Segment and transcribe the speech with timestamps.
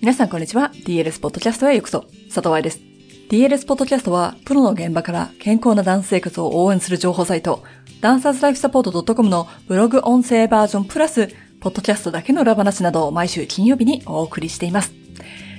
[0.00, 0.70] 皆さんこんにちは。
[0.86, 2.06] DLS ポッドキャストへようこそ。
[2.28, 2.80] 佐藤愛です。
[3.28, 7.62] DLS ポッドキャストは、プロの現場から健康なダンス生活を応援する情報サイト、
[8.00, 11.28] ダンサーズライフサポート .com のブログ音声バージョンプラス、
[11.60, 14.94] ポッドキャストだけの裏話などを毎週金曜日にお送りしています。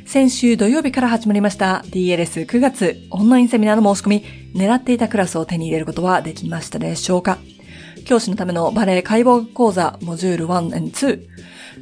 [0.07, 4.25] 先週土曜日から始まりました DLS9 月オンラインセミナーの申し込み、
[4.59, 7.37] 狙っていたクラスを手に入れることはできましたでしょうか？
[8.05, 11.27] 教師のためのバレエ解剖講座モジュール1 2、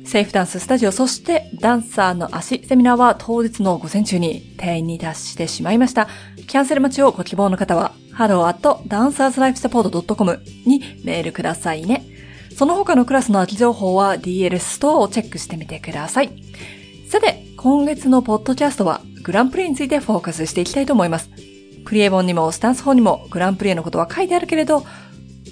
[0.06, 6.08] セーフダンススタジオ、そしてダンサーの足セミナーは当日の午前中に定員に達してしまいました。
[6.48, 12.06] キャンセル待ちをご希望の方は、hello.dancerslifesupport.com にメールくださいね。
[12.58, 16.32] その他のクラスの空き情報は DL ストアをチェックしてみてください。
[17.10, 21.30] さて、今月のポッドキャストはグランプリについてフォーカスしていきたいと思います。
[21.86, 24.86] クリエ本にもスタンス本にもグランプリエのことは書いてあるけれど、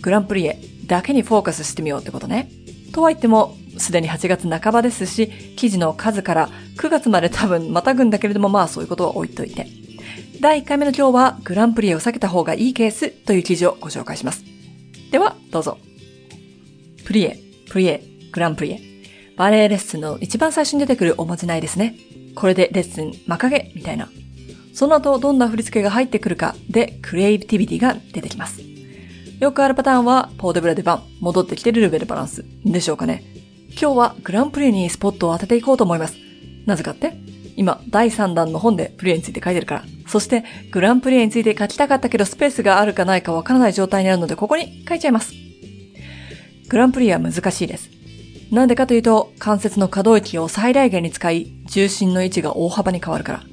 [0.02, 2.50] グランプリエだけにフォーカスしてみようってことね。
[2.94, 9.67] とは言っても、すでに8月半ばですし、記事の数から9月まで多分またぐんだけれども、まあそういうことは置いといて。
[10.39, 14.44] 第1回目の今日は、グランプリエを避けた方がいいケースという記事をご紹介します。
[15.11, 15.80] では、どうぞ。
[17.06, 18.81] プリエ、プリエ、グランプリエ。
[19.36, 21.95] バレエレッスンの一番最初に出てくるおまじないですね。
[22.36, 24.09] これでレッスン、まかげ、みたいな。
[24.73, 28.62] その後、どんな振り付けが入ってくるかで、クリエイティビティが出てきます。
[29.39, 33.37] よくあるパターンは、ポーデブラデバン、戻ってきてるルベルバランス、でしょうかね。
[33.70, 36.16] 今日はグランプリにスポットを当てていこうと思います。
[36.66, 37.14] なぜかって？
[37.56, 39.84] 今、第3弾の本でプリエについて書いてるから。
[40.08, 45.34] そして、グランプリエについて書きたかったけどスペースがあるかないかわからない状態にあるので、ここに書いちゃいます。
[46.70, 47.90] グランプリエは難しいです。
[48.52, 53.44] なんでかというと、関節の可動域を最大限に使い、重心の位置が大幅に変わるから。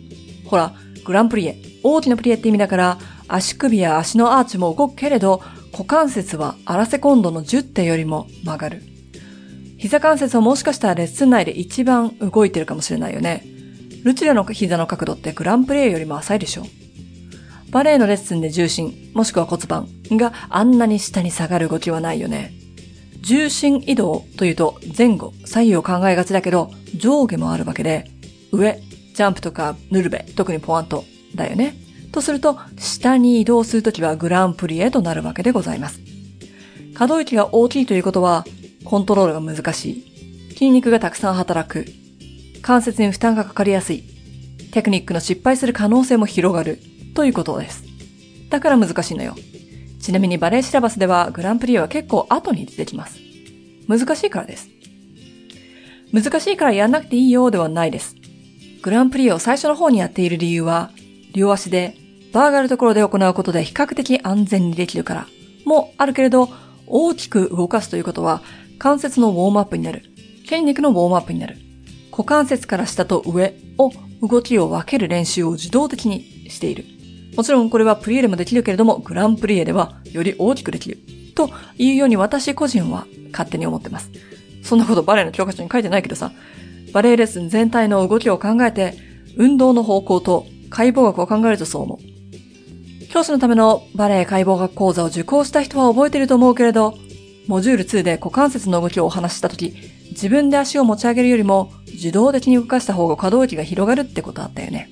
[0.44, 8.82] ほら、グランプリエ、大きなプリエって意味だから、足首や足のアーチも動くけれど、股関節はアラセコンドの10手よりも曲がる。
[9.84, 13.44] 膝関節はもしかしたらレッスン内で一番動いてるかもしれないよね。
[14.02, 16.64] ルチュラの膝の角度ってグランプレーよりも浅いでしょ
[17.68, 22.54] バレエのレッスンで重心、もしくは骨盤があんなに下に下がる動きはないよね。
[23.20, 28.10] 重心移動というと前後、左右を考えがちだけど上下もあるわけで、
[28.52, 28.80] 上、
[29.12, 31.76] ジャンプとかヌルベ、特にポワントだよね。
[32.10, 36.00] とすると、下に移動するときはグランプリへとなるわけでございます。
[36.94, 38.46] 可動域が大きいということは、
[38.94, 40.50] コントロールが難しい。
[40.50, 41.84] 筋肉がたくさん働く。
[42.62, 44.04] 関節に負担がかかりやすい。
[44.70, 46.78] テクニックの失敗する可能性も広がる。
[47.16, 47.82] ということです。
[48.50, 49.34] だから難しいのよ。
[50.00, 53.18] ちなみにバレエシラバスではグランプリは結構後に出てきます。
[53.88, 54.68] 難しいからです。
[56.12, 58.14] 難しいからやんなくていいようではないです。
[58.80, 60.92] グランプリを最初の方にやっている理由は、
[61.32, 61.96] 両足で
[62.32, 65.26] バーがあるところで行うことで比較的安全にできるから
[65.64, 66.48] もあるけれど、
[66.86, 68.42] 大きく動かすということは
[68.78, 70.02] 関節のウォームアップになる。
[70.46, 71.56] 筋肉のウォームアップになる。
[72.10, 73.90] 股関節から下と上を
[74.22, 76.84] 動きを分ける練習を自動的にしている。
[77.36, 80.98] もちろんこれはプリエでもできるけれども、グランプリエではより大きくできる。
[81.34, 84.10] というように私個人は勝手に思ってます。
[84.62, 86.32] そんなことバレエの教科書に書いてないけどさ、
[86.92, 88.94] バレエレッスン全体の動きを考えて、
[89.36, 93.08] 運動の方向と解剖学を考えるとそう思う。
[93.08, 96.94] 教師のためのバレエ解剖学講座を受講した人は覚えていると思うけれど、
[97.46, 99.74] モジュール2で股関節の動きをお話ししたとき、
[100.10, 104.88] 自分で足を持ち上げるよりも自動的に動かした方が可動域が広がるってことあったよね。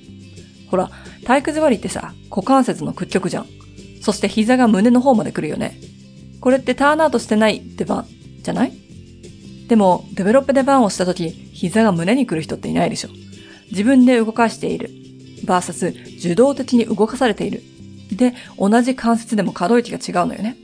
[0.69, 0.91] ほら、
[1.23, 3.47] 体育座りってさ、股関節の屈曲じゃん。
[4.01, 5.79] そして膝が胸の方まで来るよね。
[6.41, 8.05] これってターンアウトしてない出番
[8.41, 8.73] じゃない？
[9.67, 13.09] でも、デベロップ出番をしたとき、膝が胸に来る人っていないでしょ。
[13.71, 14.89] 自分で動かしている。
[15.45, 17.63] バーサス、受動的に動かされている。
[18.11, 20.57] で、同じ関節でも可動域が違うのよね。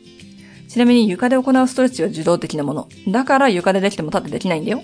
[0.70, 2.88] ちなみに床で行うストレッチは受動的なもの。
[3.08, 4.84] だから床でできても立ってできないんだよ。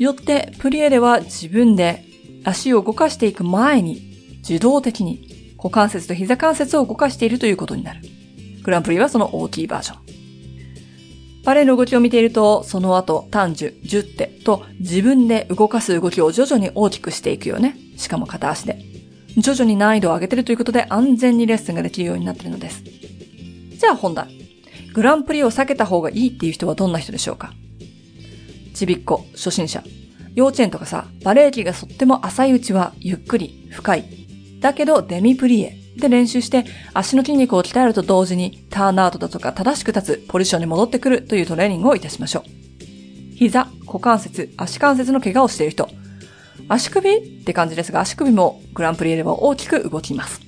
[0.00, 2.04] よって、プリエでは自分で
[2.44, 8.00] 足を動かしていく前に受動的に股関節と膝関節を動かしているということになる。
[8.64, 9.98] グランプリはその大きいバージョン。
[11.44, 17.76] バレエの動きを見ていると、その後、単樹、10手と自分で動かす動きを徐々に大きくしていくよね。
[17.96, 18.84] しかも片足で。
[19.36, 22.82] 徐々に難易度を上げてるということで安全にレッスンができるようになっているのです。
[22.82, 24.39] じゃあ本題。
[24.92, 27.52] グランプリを避けた方がいいっていう人はどんな人でしょうか？
[28.74, 29.82] ちびっこ、初心者。
[30.34, 34.04] 幼稚園とかさ、バレエ機がとっても浅いうちはゆっくり、深い。
[34.60, 36.64] だけどデミプリエで練習して
[36.94, 42.42] 足の筋肉を鍛えると同時にターンアウトだとか正しく立つポジションに戻ってくるというトレーニングをいたしましょう。
[43.34, 45.88] 膝、股関節、足関節の怪我をしている人。
[46.68, 47.16] 足首？
[47.16, 50.40] って感じですが、足首もグランプリエでは大きく動きます。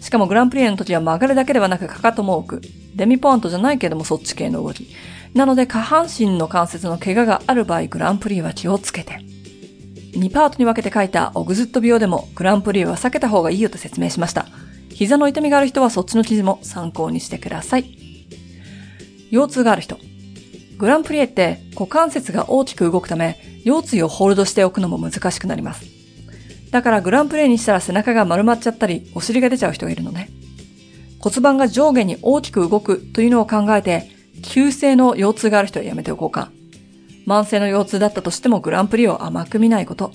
[0.00, 2.62] しかもグランプリエの時は曲がるだけではなくかかとも多く、
[2.94, 4.88] デミポアントじゃないけどもそっち系の動き。
[5.34, 9.20] なので下半身の関節の怪我がある場合、グランプリは気をつけて。
[10.12, 14.46] 2パートに分けて書いたオグズット病でもグランプリは避けた方がいいよと説明しました。
[14.90, 17.96] 膝の痛みがある人はそっちの記事も参考にしてください。
[19.30, 19.98] 腰痛がある人。
[20.76, 25.86] グランプリエって股関節が大きく動くため、腰椎をホールドしておくのも難しくなります。
[26.70, 30.28] だからグランプレーにしたら背中が丸まっちゃったり、お尻が出ちゃう人がいるのね。
[31.22, 34.10] 骨盤が上下に大きく動くというのを考えて、
[34.42, 36.50] 急性の腰痛がある人はやめておこうか。
[37.26, 40.12] 慢性の腰痛だったとしてもグランプリを甘く見ないこと。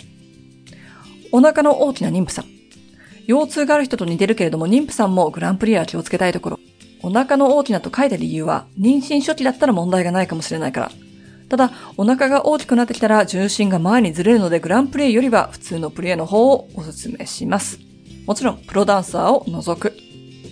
[1.31, 2.45] お腹の大きな妊婦さん。
[3.25, 6.59] 腰痛がある人と似てるけれども妊婦さんもグランプリは気をつけたいところ。
[7.03, 10.91] お腹の大きなと書いた理由は、妊娠初期だったら問題がないかもしれないから。
[11.47, 17.79] ただ、お腹が大きくなってきたら重心が前にずれるのでグランプレイよりは普通のプレイの方をお勧めします。
[18.25, 20.06] もちろん、プロダンサーを除く。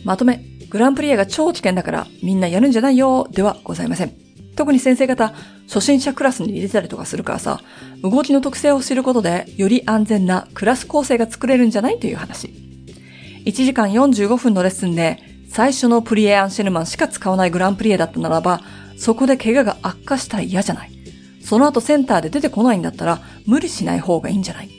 [0.06, 4.14] まとめ、グランプリエが超危険だからみんなやるんじゃないよではございません。
[4.56, 5.34] 特に先生方、
[5.68, 7.60] 初心者クラスに入れたりとかするからさ、
[8.04, 12.00] 動きの特性を知ることでより安全なクラス構成が作れるんじゃない？
[12.00, 12.48] という話。
[13.46, 15.20] 1時間45分のレッスンで
[15.50, 18.62] 最初のプリエアンシェルマンしか使わないグランプリエだったならば、
[18.98, 20.92] そこで怪我が悪化したら嫌じゃない。
[21.42, 24.70] その後センターで出てこないんだったら無理しない方がいいんじゃない？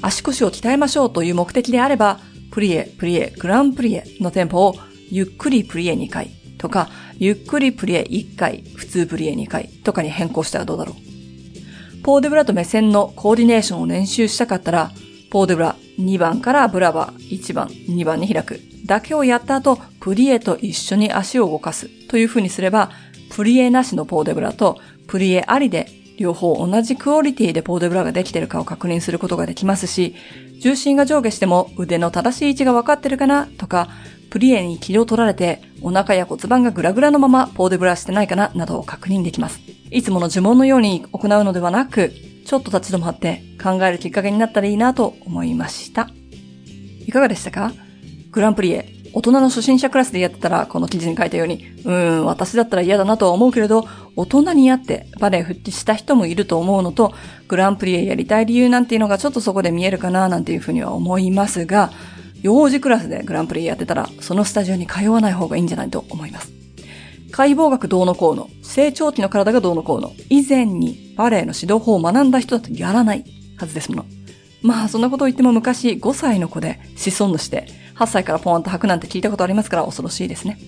[0.00, 2.20] 足腰を鍛えましょうという目的であれば、
[2.56, 4.76] プリエ、プリエ、グランプリエのテンポを
[5.10, 6.88] ゆっくりプリエ2回とか、
[7.18, 12.02] ゆっくりプリエ1回、普通プリエ2回とかに変更したらどうだろう。
[12.02, 14.90] ポーデブラと目線のコーディネーションを練習したかったら、
[15.30, 22.90] ポーデブラ2番からブラバ1番、2番に開くだけをやった後、プリエと一緒に足を動かすという風にすれば、
[23.32, 30.14] プリエなしのポーデブラとプリエありで両方同じクオリティでポーデブラができているかを確認することができますし、
[30.60, 33.88] 重心が上下しても腕の正しい位置が分かってるかなとか、
[34.30, 39.60] プリエに気を取られてお腹や骨盤がグラグラのままポーデブラしてないかななどを確認できます。
[39.90, 42.12] いつもの呪文のように行うのではなく、
[42.44, 46.08] ちょっと立ち止まって考えるきっかけになったらいいなと思いました。
[47.06, 47.72] いかがでしたか？
[48.30, 53.86] グランプリエ、大人の初心者クラスでやってたら、この記事に書いたように、うーん、私だったら嫌だなとは思うけれど、
[54.16, 57.12] 大人にやってバレエ復帰した人もいると思うのと、
[57.48, 61.92] グランプリエやりたい理由なんていうのがちょっとそこで見えるかななんていうふうには思いますが、
[62.42, 66.52] 幼児クラスでグランプリやってたら、そのスタジオに通わない方がいいんじゃないと思います。
[67.30, 73.24] 解剖学どうのこうの、成長期の体がどうのこうの、以前にバレエの指導法を学んだ人だとやらない
[73.58, 74.06] はずですもの。
[74.62, 77.66] まあ、そんなことを言っても昔5歳の子で子孫のして、
[77.96, 80.58] 8歳からポーンと吐くなんて聞いたことありますから恐ろしいですね。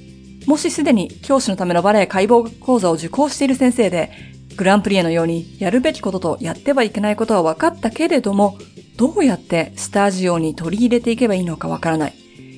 [0.49, 4.11] もしすでに教師のためのバレエ解剖講座を受講している先生で、
[4.56, 8.56] グランプリエのようにやるべきこととやってはいけないことは分かったけれども、
[8.97, 12.15] どうやってスタジオに取り入れていけばいいのかわからない。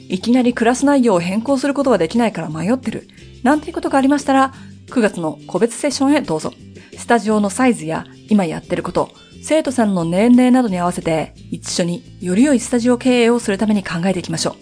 [0.09, 3.09] いきなりクラス内容を変更することはできないから迷ってる。
[3.43, 4.55] なんていうことがありましたら、
[4.91, 6.53] 9月の個別セッションへどうぞ。
[6.97, 9.11] スタジオのサイズや今やってること、
[9.43, 14.57] 生徒さんの年齢などに合わせて一緒により良いスタジオ経営をするために考えていきましょ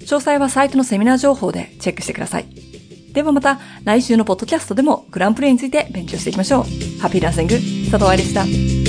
[0.00, 0.04] う。
[0.04, 2.69] 詳細はサイトのセミナー情報でチェックしてください。
[3.12, 6.62] ではまた来週のポッドキャストでもグランプレイについて勉強していきましょう。
[7.00, 7.54] ハッピーランシング、
[7.90, 8.79] 佐藤愛でした。